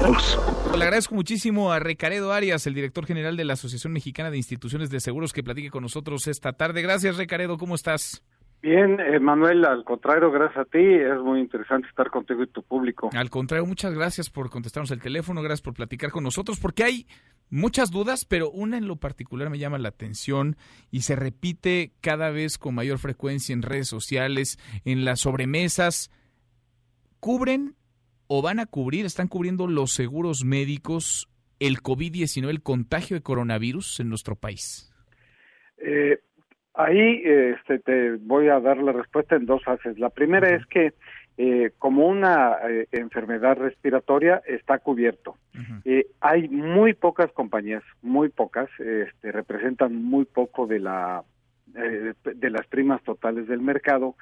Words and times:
Le 0.00 0.84
agradezco 0.84 1.14
muchísimo 1.16 1.72
a 1.72 1.80
Recaredo 1.80 2.32
Arias, 2.32 2.66
el 2.68 2.74
director 2.74 3.04
general 3.04 3.36
de 3.36 3.44
la 3.44 3.54
Asociación 3.54 3.92
Mexicana 3.92 4.30
de 4.30 4.36
Instituciones 4.36 4.90
de 4.90 5.00
Seguros, 5.00 5.32
que 5.32 5.42
platique 5.42 5.70
con 5.70 5.82
nosotros 5.82 6.28
esta 6.28 6.52
tarde. 6.52 6.82
Gracias, 6.82 7.16
Recaredo, 7.16 7.58
¿cómo 7.58 7.74
estás? 7.74 8.22
Bien, 8.62 9.00
eh, 9.00 9.18
Manuel, 9.18 9.64
al 9.64 9.82
contrario, 9.84 10.30
gracias 10.30 10.66
a 10.66 10.70
ti. 10.70 10.78
Es 10.78 11.18
muy 11.20 11.40
interesante 11.40 11.88
estar 11.88 12.10
contigo 12.10 12.44
y 12.44 12.46
tu 12.46 12.62
público. 12.62 13.10
Al 13.12 13.28
contrario, 13.28 13.66
muchas 13.66 13.92
gracias 13.92 14.30
por 14.30 14.50
contestarnos 14.50 14.92
el 14.92 15.00
teléfono, 15.00 15.42
gracias 15.42 15.62
por 15.62 15.74
platicar 15.74 16.12
con 16.12 16.22
nosotros, 16.22 16.60
porque 16.60 16.84
hay 16.84 17.06
muchas 17.50 17.90
dudas, 17.90 18.24
pero 18.24 18.50
una 18.50 18.78
en 18.78 18.86
lo 18.86 18.96
particular 18.96 19.50
me 19.50 19.58
llama 19.58 19.78
la 19.78 19.88
atención 19.88 20.56
y 20.92 21.00
se 21.00 21.16
repite 21.16 21.92
cada 22.00 22.30
vez 22.30 22.56
con 22.56 22.74
mayor 22.74 22.98
frecuencia 22.98 23.52
en 23.52 23.62
redes 23.62 23.88
sociales, 23.88 24.58
en 24.84 25.04
las 25.04 25.20
sobremesas. 25.20 26.10
¿Cubren 27.20 27.74
o 28.28 28.42
van 28.42 28.60
a 28.60 28.66
cubrir, 28.66 29.04
están 29.04 29.28
cubriendo 29.28 29.66
los 29.66 29.92
seguros 29.92 30.44
médicos 30.44 31.28
el 31.58 31.78
COVID-19, 31.78 32.48
el 32.48 32.62
contagio 32.62 33.16
de 33.16 33.22
coronavirus 33.22 34.00
en 34.00 34.08
nuestro 34.08 34.36
país? 34.36 34.92
Eh, 35.78 36.18
Ahí 36.78 37.22
este, 37.24 37.80
te 37.80 38.12
voy 38.18 38.46
a 38.46 38.60
dar 38.60 38.76
la 38.78 38.92
respuesta 38.92 39.34
en 39.34 39.46
dos 39.46 39.64
fases. 39.64 39.98
La 39.98 40.10
primera 40.10 40.54
es 40.54 40.64
que 40.66 40.92
eh, 41.36 41.72
como 41.76 42.06
una 42.06 42.56
eh, 42.70 42.86
enfermedad 42.92 43.56
respiratoria 43.56 44.40
está 44.46 44.78
cubierto. 44.78 45.36
eh, 45.84 46.06
hay 46.20 46.48
muy 46.48 46.94
pocas 46.94 47.32
compañías, 47.32 47.82
muy 48.00 48.28
pocas, 48.28 48.70
este, 48.78 49.32
representan 49.32 50.04
muy 50.04 50.24
poco 50.24 50.68
de 50.68 50.78
la 50.78 51.24
eh, 51.74 52.12
de 52.22 52.50
las 52.50 52.66
primas 52.68 53.02
totales 53.02 53.48
del 53.48 53.60
mercado 53.60 54.14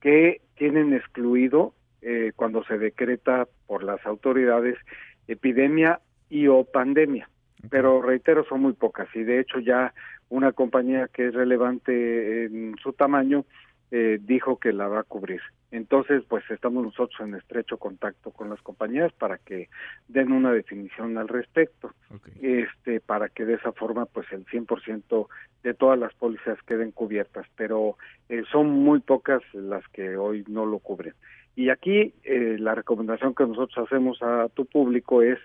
que 0.00 0.42
tienen 0.54 0.94
excluido 0.94 1.74
eh, 2.08 2.30
cuando 2.36 2.62
se 2.62 2.78
decreta 2.78 3.48
por 3.66 3.82
las 3.82 4.06
autoridades 4.06 4.78
epidemia 5.26 5.98
y 6.30 6.46
o 6.46 6.62
pandemia. 6.62 7.28
Pero 7.68 8.00
reitero, 8.00 8.44
son 8.44 8.62
muy 8.62 8.74
pocas 8.74 9.08
y 9.16 9.24
de 9.24 9.40
hecho 9.40 9.58
ya 9.58 9.92
una 10.28 10.52
compañía 10.52 11.08
que 11.08 11.26
es 11.26 11.34
relevante 11.34 12.44
en 12.44 12.76
su 12.80 12.92
tamaño 12.92 13.44
eh, 13.90 14.20
dijo 14.20 14.60
que 14.60 14.72
la 14.72 14.86
va 14.86 15.00
a 15.00 15.02
cubrir. 15.02 15.40
Entonces, 15.72 16.22
pues 16.28 16.48
estamos 16.48 16.84
nosotros 16.84 17.20
en 17.20 17.34
estrecho 17.34 17.76
contacto 17.76 18.30
con 18.30 18.50
las 18.50 18.62
compañías 18.62 19.12
para 19.12 19.38
que 19.38 19.68
den 20.06 20.30
una 20.30 20.52
definición 20.52 21.18
al 21.18 21.26
respecto, 21.26 21.92
Okay. 22.14 22.34
este, 22.40 23.00
para 23.00 23.28
que 23.28 23.44
de 23.44 23.54
esa 23.54 23.72
forma, 23.72 24.06
pues 24.06 24.30
el 24.30 24.46
100% 24.46 25.26
de 25.64 25.74
todas 25.74 25.98
las 25.98 26.14
pólizas 26.14 26.56
queden 26.62 26.92
cubiertas, 26.92 27.46
pero 27.56 27.96
eh, 28.28 28.44
son 28.52 28.70
muy 28.70 29.00
pocas 29.00 29.42
las 29.54 29.86
que 29.88 30.16
hoy 30.16 30.44
no 30.46 30.66
lo 30.66 30.78
cubren. 30.78 31.14
Y 31.56 31.70
aquí 31.70 32.14
eh, 32.22 32.56
la 32.58 32.74
recomendación 32.74 33.34
que 33.34 33.46
nosotros 33.46 33.86
hacemos 33.86 34.22
a 34.22 34.48
tu 34.50 34.66
público 34.66 35.22
es 35.22 35.38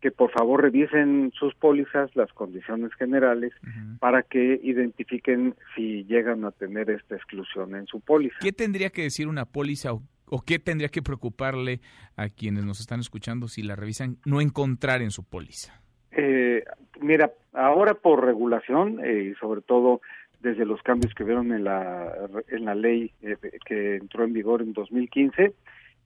que 0.00 0.10
por 0.10 0.32
favor 0.32 0.62
revisen 0.62 1.32
sus 1.38 1.54
pólizas, 1.54 2.14
las 2.16 2.32
condiciones 2.32 2.92
generales, 2.94 3.52
para 4.00 4.24
que 4.24 4.60
identifiquen 4.60 5.54
si 5.76 6.04
llegan 6.04 6.44
a 6.44 6.50
tener 6.50 6.90
esta 6.90 7.14
exclusión 7.14 7.76
en 7.76 7.86
su 7.86 8.00
póliza. 8.00 8.34
¿Qué 8.40 8.50
tendría 8.50 8.90
que 8.90 9.02
decir 9.02 9.28
una 9.28 9.44
póliza 9.44 9.92
o, 9.92 10.02
o 10.28 10.42
qué 10.42 10.58
tendría 10.58 10.88
que 10.88 11.02
preocuparle 11.02 11.80
a 12.16 12.28
quienes 12.28 12.64
nos 12.64 12.80
están 12.80 12.98
escuchando 12.98 13.46
si 13.46 13.62
la 13.62 13.76
revisan 13.76 14.16
no 14.26 14.40
encontrar 14.40 15.02
en 15.02 15.12
su 15.12 15.22
póliza? 15.22 15.80
Eh, 16.10 16.64
mira, 17.00 17.32
ahora 17.52 17.94
por 17.94 18.24
regulación 18.24 18.98
eh, 19.04 19.30
y 19.30 19.34
sobre 19.36 19.62
todo 19.62 20.00
desde 20.42 20.64
los 20.66 20.82
cambios 20.82 21.14
que 21.14 21.24
vieron 21.24 21.52
en 21.52 21.64
la 21.64 22.12
en 22.48 22.64
la 22.64 22.74
ley 22.74 23.12
eh, 23.22 23.36
que 23.64 23.96
entró 23.96 24.24
en 24.24 24.32
vigor 24.32 24.60
en 24.62 24.72
2015, 24.72 25.54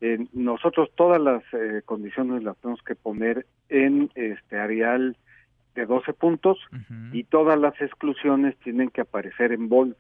eh, 0.02 0.18
nosotros 0.34 0.90
todas 0.94 1.20
las 1.20 1.42
eh, 1.54 1.82
condiciones 1.84 2.42
las 2.44 2.56
tenemos 2.58 2.82
que 2.82 2.94
poner 2.94 3.46
en 3.68 4.10
este 4.14 4.56
areal 4.58 5.16
de 5.74 5.86
12 5.86 6.12
puntos 6.14 6.58
y 7.12 7.24
todas 7.24 7.58
las 7.58 7.78
exclusiones 7.80 8.56
tienen 8.64 8.88
que 8.88 9.02
aparecer 9.02 9.52
en 9.52 9.68
bold, 9.68 9.94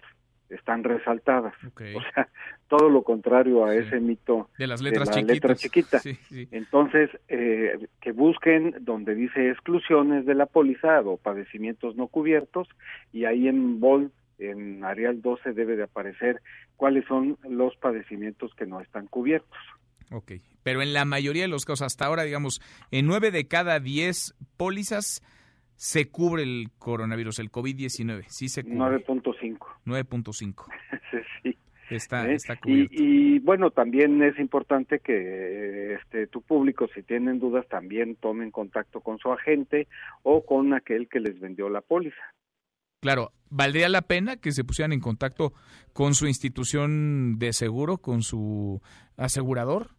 están 0.48 0.84
resaltadas. 0.84 1.52
O 1.64 2.00
sea, 2.14 2.28
todo 2.68 2.88
lo 2.88 3.02
contrario 3.02 3.64
a 3.66 3.72
Sí. 3.72 3.78
ese 3.80 4.00
mito 4.00 4.48
De 4.58 4.66
las 4.66 4.80
de 4.80 4.90
letras 4.90 5.08
la 5.08 5.14
chiquitas. 5.14 5.34
letra 5.34 5.54
chiquita. 5.54 5.98
Sí, 5.98 6.14
sí. 6.14 6.48
Entonces, 6.50 7.10
eh, 7.28 7.88
que 8.00 8.12
busquen 8.12 8.74
donde 8.80 9.14
dice 9.14 9.50
exclusiones 9.50 10.24
de 10.24 10.34
la 10.34 10.46
póliza 10.46 11.00
o 11.02 11.16
padecimientos 11.18 11.94
no 11.96 12.06
cubiertos 12.06 12.68
y 13.12 13.24
ahí 13.26 13.46
en 13.48 13.78
bold, 13.80 14.10
en 14.38 14.84
Arial 14.84 15.22
12 15.22 15.52
debe 15.52 15.76
de 15.76 15.84
aparecer 15.84 16.42
cuáles 16.76 17.04
son 17.06 17.38
los 17.48 17.76
padecimientos 17.76 18.54
que 18.54 18.66
no 18.66 18.80
están 18.80 19.06
cubiertos. 19.06 19.58
Ok. 20.10 20.32
Pero 20.62 20.82
en 20.82 20.92
la 20.92 21.04
mayoría 21.04 21.42
de 21.42 21.48
los 21.48 21.64
casos, 21.64 21.86
hasta 21.86 22.06
ahora, 22.06 22.24
digamos, 22.24 22.60
en 22.90 23.06
nueve 23.06 23.30
de 23.30 23.46
cada 23.46 23.80
diez 23.80 24.34
pólizas 24.56 25.22
se 25.74 26.08
cubre 26.08 26.42
el 26.42 26.70
coronavirus, 26.78 27.38
el 27.38 27.50
COVID-19. 27.50 28.24
Sí 28.28 28.48
se 28.48 28.64
cubre. 28.64 29.04
9.5. 29.04 29.58
9.5. 29.84 30.64
sí. 31.42 31.56
Está, 31.90 32.28
¿eh? 32.28 32.34
está 32.34 32.54
y, 32.54 32.58
cubierto. 32.58 32.94
y 32.96 33.38
bueno, 33.40 33.70
también 33.70 34.20
es 34.22 34.38
importante 34.40 34.98
que 34.98 35.94
este 35.94 36.26
tu 36.26 36.42
público, 36.42 36.88
si 36.92 37.02
tienen 37.02 37.38
dudas, 37.38 37.66
también 37.68 38.16
tomen 38.16 38.50
contacto 38.50 39.00
con 39.00 39.18
su 39.18 39.30
agente 39.32 39.86
o 40.24 40.44
con 40.44 40.74
aquel 40.74 41.08
que 41.08 41.20
les 41.20 41.38
vendió 41.38 41.68
la 41.68 41.82
póliza. 41.82 42.34
Claro, 43.06 43.30
¿valdría 43.50 43.88
la 43.88 44.02
pena 44.02 44.36
que 44.36 44.50
se 44.50 44.64
pusieran 44.64 44.92
en 44.92 44.98
contacto 44.98 45.52
con 45.92 46.14
su 46.14 46.26
institución 46.26 47.38
de 47.38 47.52
seguro, 47.52 47.98
con 47.98 48.22
su 48.22 48.80
asegurador? 49.16 49.90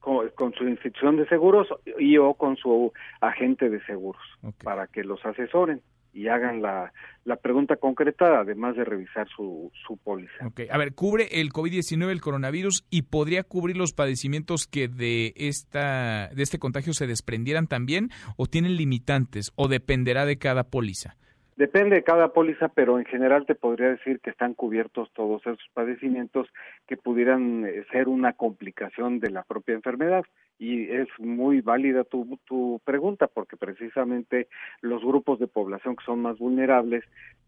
con, 0.00 0.28
con 0.30 0.52
su 0.54 0.66
institución 0.66 1.16
de 1.16 1.28
seguros 1.28 1.68
y 2.00 2.18
o 2.18 2.34
con 2.34 2.56
su 2.56 2.92
agente 3.20 3.70
de 3.70 3.80
seguros 3.84 4.20
para 4.64 4.88
que 4.88 5.04
los 5.04 5.24
asesoren 5.24 5.82
y 6.12 6.26
hagan 6.26 6.60
la, 6.60 6.92
la 7.24 7.36
pregunta 7.36 7.76
concreta 7.76 8.40
además 8.40 8.74
de 8.74 8.84
revisar 8.84 9.28
su, 9.28 9.70
su 9.86 9.96
póliza. 9.96 10.44
Ok, 10.44 10.62
a 10.68 10.78
ver, 10.78 10.96
cubre 10.96 11.40
el 11.40 11.52
COVID-19, 11.52 12.10
el 12.10 12.20
coronavirus 12.20 12.84
y 12.90 13.02
podría 13.02 13.44
cubrir 13.44 13.76
los 13.76 13.92
padecimientos 13.92 14.66
que 14.66 14.88
de 14.88 15.32
esta 15.36 16.28
de 16.34 16.42
este 16.42 16.58
contagio 16.58 16.92
se 16.92 17.06
desprendieran 17.06 17.68
también 17.68 18.10
o 18.36 18.46
tienen 18.46 18.76
limitantes 18.76 19.52
o 19.54 19.68
dependerá 19.68 20.26
de 20.26 20.38
cada 20.38 20.64
póliza. 20.64 21.14
Depende 21.58 21.96
de 21.96 22.04
cada 22.04 22.32
póliza, 22.32 22.68
pero 22.68 23.00
en 23.00 23.04
general 23.04 23.44
te 23.44 23.56
podría 23.56 23.88
decir 23.88 24.20
que 24.20 24.30
están 24.30 24.54
cubiertos 24.54 25.10
todos 25.12 25.42
esos 25.42 25.58
padecimientos 25.74 26.46
que 26.86 26.96
pudieran 26.96 27.66
eh, 27.66 27.84
ser 27.90 28.06
una 28.06 28.34
complicación 28.34 29.18
de 29.18 29.30
la 29.30 29.42
propia 29.42 29.74
enfermedad. 29.74 30.22
Y 30.60 30.84
es 30.84 31.08
muy 31.18 31.60
válida 31.60 32.04
tu, 32.04 32.38
tu 32.44 32.80
pregunta, 32.84 33.26
porque 33.26 33.56
precisamente 33.56 34.46
los 34.82 35.02
grupos 35.02 35.40
de 35.40 35.48
población 35.48 35.96
que 35.96 36.04
son 36.04 36.22
más 36.22 36.38
vulnerables, 36.38 37.02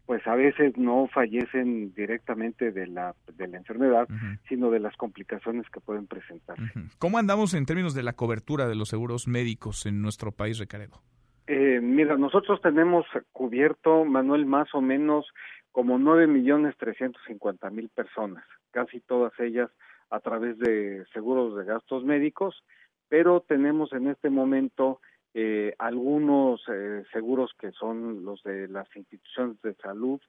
pues 0.05 0.27
a 0.27 0.35
veces 0.35 0.75
no 0.75 1.07
fallecen 1.07 1.93
directamente 1.93 2.73
de 2.73 2.87
la, 2.87 3.15
de 3.33 3.47
la 3.47 3.59
enfermedad, 3.59 4.09
sino 4.49 4.71
de 4.71 4.79
las 4.81 4.97
complicaciones 4.97 5.69
que 5.69 5.79
pueden 5.79 6.07
presentar. 6.07 6.59
ujú. 6.59 6.89
¿Cómo 6.99 7.17
andamos 7.17 7.53
en 7.53 7.65
términos 7.65 7.93
de 7.93 8.03
la 8.03 8.11
cobertura 8.11 8.67
de 8.67 8.75
los 8.75 8.89
seguros 8.89 9.29
médicos 9.29 9.85
en 9.85 10.01
nuestro 10.01 10.33
país, 10.33 10.59
Recaredo? 10.59 11.01
Eh, 11.47 11.79
mira, 11.81 12.17
nosotros 12.17 12.61
tenemos 12.61 13.05
cubierto, 13.31 14.05
Manuel, 14.05 14.45
más 14.45 14.73
o 14.73 14.81
menos 14.81 15.27
como 15.71 15.97
nueve 15.97 16.27
millones 16.27 16.75
trescientos 16.77 17.21
cincuenta 17.25 17.69
mil 17.69 17.89
personas, 17.89 18.43
casi 18.71 18.99
todas 18.99 19.37
ellas 19.39 19.69
a 20.09 20.19
través 20.19 20.57
de 20.59 21.05
seguros 21.13 21.55
de 21.55 21.65
gastos 21.65 22.03
médicos, 22.03 22.63
pero 23.07 23.41
tenemos 23.41 23.93
en 23.93 24.07
este 24.07 24.29
momento 24.29 24.99
eh, 25.33 25.73
algunos 25.79 26.61
eh, 26.67 27.03
seguros 27.13 27.51
que 27.57 27.71
son 27.71 28.25
los 28.25 28.43
de 28.43 28.67
las 28.67 28.93
instituciones 28.95 29.61
de 29.61 29.73
salud, 29.75 30.19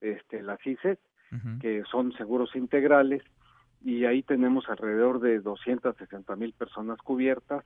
este, 0.00 0.42
las 0.42 0.64
ICES, 0.66 0.98
que 1.60 1.82
son 1.90 2.12
seguros 2.12 2.56
integrales, 2.56 3.22
y 3.84 4.06
ahí 4.06 4.22
tenemos 4.22 4.66
alrededor 4.68 5.20
de 5.20 5.40
260 5.40 6.36
mil 6.36 6.54
personas 6.54 6.98
cubiertas 7.02 7.64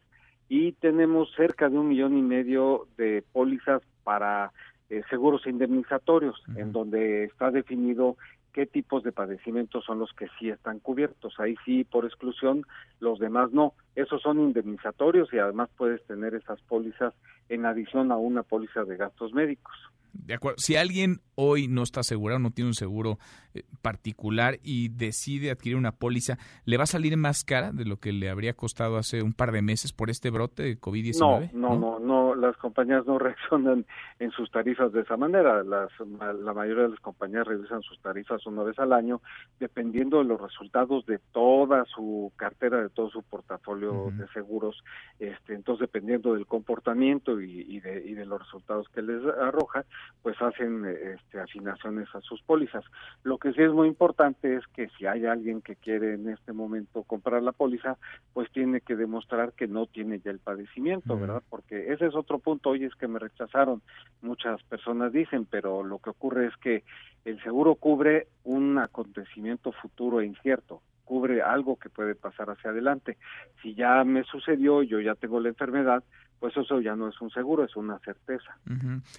y 0.55 0.73
tenemos 0.73 1.33
cerca 1.35 1.71
de 1.71 1.79
un 1.79 1.89
millón 1.89 2.19
y 2.19 2.21
medio 2.21 2.87
de 2.99 3.25
pólizas 3.33 3.81
para 4.05 4.53
eh, 4.91 5.01
seguros 5.09 5.47
indemnizatorios, 5.47 6.43
en 6.57 6.73
donde 6.73 7.25
está 7.25 7.51
definido 7.51 8.19
qué 8.53 8.67
tipos 8.67 9.03
de 9.03 9.13
padecimientos 9.13 9.83
son 9.87 9.99
los 9.99 10.13
que 10.13 10.27
sí 10.39 10.51
están 10.51 10.79
cubiertos. 10.79 11.41
Ahí 11.41 11.55
sí, 11.65 11.85
por 11.85 12.05
exclusión, 12.05 12.67
los 13.01 13.19
demás 13.19 13.51
no. 13.53 13.73
Esos 13.97 14.21
son 14.21 14.41
indemnizatorios 14.41 15.33
y 15.33 15.39
además 15.39 15.71
puedes 15.75 16.05
tener 16.05 16.35
esas 16.35 16.61
pólizas 16.61 17.15
en 17.49 17.65
adición 17.65 18.13
a 18.13 18.19
una 18.19 18.43
póliza 18.43 18.85
de 18.85 18.99
gastos 18.99 19.33
médicos. 19.33 19.75
De 20.13 20.35
acuerdo. 20.35 20.57
Si 20.59 20.77
alguien 20.77 21.21
hoy 21.35 21.69
no 21.69 21.83
está 21.83 22.01
asegurado, 22.01 22.39
no 22.39 22.51
tiene 22.51 22.69
un 22.69 22.75
seguro 22.75 23.19
eh, 23.55 23.65
particular 23.81 24.59
y 24.63 24.89
decide 24.89 25.51
adquirir 25.51 25.77
una 25.77 25.93
póliza, 25.93 26.39
¿le 26.65 26.77
va 26.77 26.85
a 26.85 26.87
salir 26.87 27.17
más 27.17 27.45
cara 27.45 27.73
de 27.73 27.85
lo 27.85 27.99
que 27.99 28.13
le 28.13 28.29
habría 28.29 28.55
costado 28.55 28.99
hace 28.99 29.23
un 29.23 29.33
par 29.33 29.53
de 29.53 29.63
meses 29.63 29.93
por 29.93 30.11
este 30.11 30.31
brote 30.31 30.63
de 30.63 30.75
No, 30.75 30.81
COVID-19? 30.81 31.53
no, 31.53 31.77
no, 31.79 31.99
no, 31.99 32.22
las 32.43 32.57
compañías 32.57 33.07
no 33.07 33.19
reaccionan 33.27 33.87
en 34.19 34.31
sus 34.33 34.51
tarifas 34.51 34.93
de 34.93 35.01
esa 35.03 35.17
manera. 35.17 35.63
Las, 35.63 35.91
la 36.01 36.53
mayoría 36.53 36.85
de 36.85 36.91
las 36.91 37.01
compañías 37.01 37.47
revisan 37.47 37.83
sus 37.83 37.99
tarifas 38.01 38.45
una 38.47 38.63
vez 38.63 38.79
al 38.79 38.93
año, 38.93 39.21
dependiendo 39.59 40.19
de 40.19 40.25
los 40.25 40.41
resultados 40.41 41.07
de 41.07 41.19
toda 41.33 41.85
su 41.87 42.33
cartera, 42.37 42.83
de 42.83 42.91
todo 42.91 43.11
su 43.11 43.23
portafolio 43.23 44.11
de 44.13 44.27
seguros. 44.29 44.83
Este, 45.19 45.55
entonces, 45.55 45.83
dependiendo 45.83 46.35
del 46.35 46.47
comportamiento 46.47 47.41
y, 47.41 47.81
de, 47.81 48.03
y 48.05 48.15
de 48.15 48.27
los 48.27 48.41
resultados 48.41 48.89
que 48.89 49.03
les 49.03 49.25
arroja, 49.25 49.85
pues 50.23 50.41
hacen 50.43 50.85
este, 50.85 51.41
afinaciones 51.41 52.09
a 52.15 52.21
sus 52.21 52.43
pólizas. 52.43 52.85
Lo 53.23 53.39
que 53.39 53.53
sí 53.53 53.63
es 53.63 53.73
muy 53.73 53.89
importante 53.89 54.57
es 54.57 54.67
que 54.69 54.89
si 54.99 55.07
hay 55.07 55.27
alguien 55.27 55.63
que 55.63 55.77
quiere 55.77 56.15
en 56.15 56.29
este 56.29 56.53
momento 56.53 57.03
comprar 57.05 57.43
la 57.43 57.53
póliza, 57.53 57.97
pues 58.33 58.51
tiene 58.53 58.81
que 58.81 58.97
demostrar 58.97 59.53
que 59.53 59.67
no 59.67 59.87
tiene 59.87 60.21
ya 60.21 60.31
el 60.31 60.39
padecimiento, 60.39 61.19
¿verdad? 61.19 61.43
Porque 61.49 61.93
ese 61.93 62.07
es 62.07 62.15
otro 62.15 62.32
punto, 62.39 62.71
hoy 62.71 62.85
es 62.85 62.95
que 62.95 63.09
me 63.09 63.19
rechazaron, 63.19 63.83
muchas 64.21 64.63
personas 64.65 65.13
dicen, 65.13 65.47
pero 65.51 65.83
lo 65.83 65.99
que 65.99 66.11
ocurre 66.11 66.47
es 66.47 66.57
que 66.57 66.85
el 67.25 67.43
seguro 67.43 67.75
cubre 67.75 68.29
un 68.45 68.79
acontecimiento 68.79 69.73
futuro 69.73 70.21
e 70.21 70.27
incierto, 70.27 70.83
cubre 71.05 71.43
algo 71.43 71.77
que 71.77 71.91
puede 71.91 72.15
pasar 72.15 72.51
hacia 72.51 72.71
adelante. 72.71 73.19
Si 73.63 73.75
ya 73.75 74.03
me 74.05 74.25
sucedió, 74.25 74.83
yo 74.83 75.01
ya 75.01 75.15
tengo 75.15 75.41
la 75.41 75.49
enfermedad, 75.49 76.03
pues 76.43 76.57
eso 76.57 76.81
ya 76.81 76.97
no 76.97 77.09
es 77.09 77.21
un 77.21 77.31
seguro, 77.31 77.63
es 77.63 77.77
una 77.77 78.01
certeza. 78.01 78.59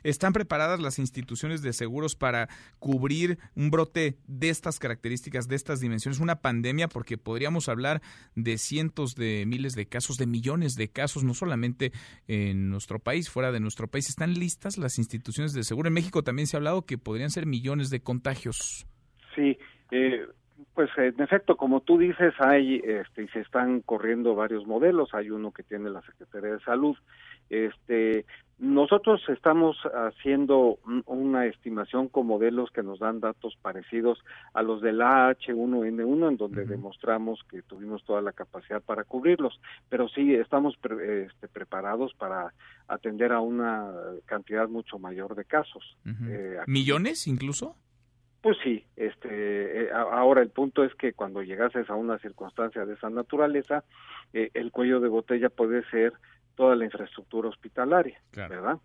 ¿Están 0.03 0.33
preparadas 0.33 0.81
las 0.81 0.99
instituciones 0.99 1.61
de 1.61 1.71
seguros 1.71 2.17
para 2.17 2.49
cubrir 2.79 3.39
un 3.55 3.71
brote 3.71 4.17
de 4.27 4.49
estas 4.49 4.77
características, 4.77 5.47
de 5.47 5.55
estas 5.55 5.79
dimensiones, 5.79 6.19
una 6.19 6.41
pandemia? 6.41 6.89
Porque 6.89 7.17
podríamos 7.17 7.69
hablar 7.69 8.01
de 8.35 8.57
cientos 8.57 9.15
de 9.15 9.45
miles 9.47 9.71
de 9.71 9.85
casos, 9.85 10.17
de 10.17 10.27
millones 10.27 10.73
de 10.75 10.89
casos, 10.89 11.23
no 11.23 11.33
solamente 11.33 11.93
en 12.27 12.69
nuestro 12.69 12.99
país, 12.99 13.29
fuera 13.29 13.53
de 13.53 13.61
nuestro 13.61 13.87
país. 13.87 14.09
¿Están 14.09 14.33
listas 14.33 14.77
las 14.77 14.97
instituciones 14.97 15.53
de 15.53 15.63
seguro? 15.63 15.87
En 15.87 15.93
México 15.93 16.23
también 16.23 16.47
se 16.47 16.57
ha 16.57 16.59
hablado 16.59 16.81
que 16.81 16.97
podrían 16.97 17.29
ser 17.29 17.45
millones 17.45 17.89
de 17.93 18.01
contagios. 18.01 18.85
Eh, 19.91 20.27
pues 20.73 20.89
en 20.97 21.21
efecto, 21.21 21.57
como 21.57 21.81
tú 21.81 21.97
dices, 21.97 22.33
hay 22.39 22.81
este 22.83 23.23
y 23.23 23.27
se 23.29 23.41
están 23.41 23.81
corriendo 23.81 24.35
varios 24.35 24.65
modelos, 24.65 25.13
hay 25.13 25.29
uno 25.29 25.51
que 25.51 25.63
tiene 25.63 25.89
la 25.89 26.01
Secretaría 26.01 26.53
de 26.53 26.59
Salud. 26.61 26.95
Este 27.49 28.25
nosotros 28.59 29.21
estamos 29.27 29.75
haciendo 29.93 30.79
una 31.05 31.47
estimación 31.47 32.07
con 32.07 32.27
modelos 32.27 32.69
que 32.71 32.81
nos 32.81 32.99
dan 32.99 33.19
datos 33.19 33.57
parecidos 33.61 34.19
a 34.53 34.61
los 34.61 34.81
del 34.81 35.01
AH1N1 35.01 36.29
en 36.29 36.37
donde 36.37 36.65
demostramos 36.65 37.41
que 37.49 37.61
tuvimos 37.63 38.05
toda 38.05 38.21
la 38.21 38.31
capacidad 38.31 38.81
para 38.81 39.03
cubrirlos, 39.03 39.59
pero 39.89 40.07
sí 40.07 40.33
estamos 40.35 40.75
este, 40.75 41.47
preparados 41.49 42.13
para 42.13 42.53
atender 42.87 43.33
a 43.33 43.41
una 43.41 43.91
cantidad 44.25 44.69
mucho 44.69 44.97
mayor 44.97 45.35
de 45.35 45.43
casos. 45.43 45.97
Eh, 46.05 46.59
¿Millones 46.65 47.27
incluso? 47.27 47.75
Pues 48.43 48.57
sí, 48.61 48.85
este, 48.97 49.85
eh, 49.85 49.89
ahora 49.93 50.41
el 50.41 50.49
punto 50.49 50.83
es 50.83 50.93
que 50.95 51.13
cuando 51.13 51.41
llegases 51.41 51.89
a 51.89 51.95
una 51.95 52.19
circunstancia 52.19 52.85
de 52.85 52.95
esa 52.95 53.09
naturaleza, 53.09 53.85
eh, 54.33 54.51
el 54.53 54.69
cuello 54.69 54.99
de 54.99 55.07
botella 55.07 55.49
puede 55.49 55.81
ser 55.89 56.11
toda 56.55 56.75
la 56.75 56.83
infraestructura 56.83 57.47
hospitalaria, 57.47 58.21
¿verdad? 58.35 58.79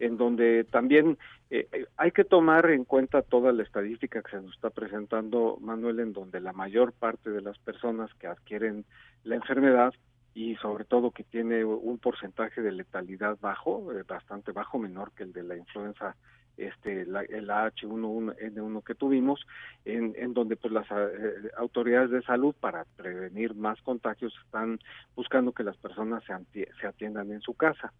En 0.00 0.16
donde 0.16 0.64
también 0.64 1.18
eh, 1.50 1.86
hay 1.96 2.10
que 2.10 2.24
tomar 2.24 2.68
en 2.68 2.84
cuenta 2.84 3.22
toda 3.22 3.52
la 3.52 3.62
estadística 3.62 4.22
que 4.22 4.30
se 4.32 4.42
nos 4.42 4.56
está 4.56 4.70
presentando, 4.70 5.56
Manuel, 5.60 6.00
en 6.00 6.12
donde 6.12 6.40
la 6.40 6.52
mayor 6.52 6.92
parte 6.92 7.30
de 7.30 7.42
las 7.42 7.58
personas 7.58 8.12
que 8.14 8.26
adquieren 8.26 8.84
la 9.22 9.36
enfermedad 9.36 9.94
y 10.34 10.56
sobre 10.56 10.84
todo 10.84 11.12
que 11.12 11.22
tiene 11.22 11.64
un 11.64 11.98
porcentaje 11.98 12.60
de 12.60 12.72
letalidad 12.72 13.38
bajo, 13.40 13.88
bastante 14.08 14.50
bajo, 14.50 14.80
menor 14.80 15.12
que 15.12 15.22
el 15.22 15.32
de 15.32 15.44
la 15.44 15.56
influenza 15.56 16.16
este 16.56 17.06
la, 17.06 17.22
el 17.22 17.48
H1N1 17.48 18.84
que 18.84 18.94
tuvimos, 18.94 19.46
en, 19.84 20.14
en 20.16 20.34
donde 20.34 20.56
pues 20.56 20.72
las 20.72 20.86
eh, 20.90 21.50
autoridades 21.56 22.10
de 22.10 22.22
salud 22.22 22.54
para 22.58 22.84
prevenir 22.96 23.54
más 23.54 23.80
contagios 23.82 24.34
están 24.44 24.78
buscando 25.14 25.52
que 25.52 25.64
las 25.64 25.76
personas 25.76 26.22
se, 26.24 26.68
se 26.80 26.86
atiendan 26.86 27.30
en 27.32 27.40
su 27.40 27.54
casa. 27.54 27.92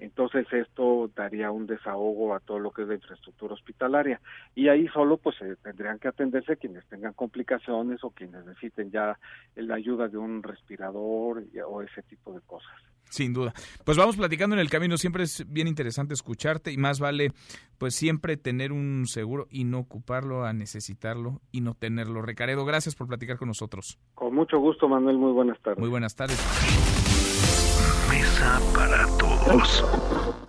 Entonces 0.00 0.46
esto 0.52 1.10
daría 1.14 1.50
un 1.50 1.66
desahogo 1.66 2.34
a 2.34 2.40
todo 2.40 2.58
lo 2.58 2.70
que 2.70 2.82
es 2.82 2.88
la 2.88 2.94
infraestructura 2.94 3.54
hospitalaria 3.54 4.20
y 4.54 4.68
ahí 4.68 4.88
solo 4.88 5.16
pues 5.16 5.36
tendrían 5.62 5.98
que 5.98 6.08
atenderse 6.08 6.56
quienes 6.56 6.84
tengan 6.86 7.12
complicaciones 7.12 8.02
o 8.04 8.10
quienes 8.10 8.44
necesiten 8.44 8.90
ya 8.90 9.18
la 9.56 9.74
ayuda 9.74 10.08
de 10.08 10.18
un 10.18 10.42
respirador 10.42 11.44
o 11.66 11.82
ese 11.82 12.02
tipo 12.02 12.32
de 12.32 12.40
cosas. 12.40 12.91
Sin 13.12 13.34
duda. 13.34 13.52
Pues 13.84 13.98
vamos 13.98 14.16
platicando 14.16 14.56
en 14.56 14.60
el 14.60 14.70
camino. 14.70 14.96
Siempre 14.96 15.24
es 15.24 15.44
bien 15.46 15.68
interesante 15.68 16.14
escucharte 16.14 16.72
y 16.72 16.78
más 16.78 16.98
vale, 16.98 17.32
pues 17.76 17.94
siempre 17.94 18.38
tener 18.38 18.72
un 18.72 19.04
seguro 19.06 19.48
y 19.50 19.64
no 19.64 19.80
ocuparlo 19.80 20.46
a 20.46 20.54
necesitarlo 20.54 21.42
y 21.50 21.60
no 21.60 21.74
tenerlo. 21.74 22.22
Recaredo, 22.22 22.64
gracias 22.64 22.94
por 22.94 23.08
platicar 23.08 23.36
con 23.36 23.48
nosotros. 23.48 23.98
Con 24.14 24.34
mucho 24.34 24.58
gusto, 24.58 24.88
Manuel. 24.88 25.18
Muy 25.18 25.32
buenas 25.32 25.60
tardes. 25.60 25.78
Muy 25.78 25.90
buenas 25.90 26.16
tardes. 26.16 26.38
Mesa 28.08 28.58
para 28.74 29.06
todos. 29.18 30.41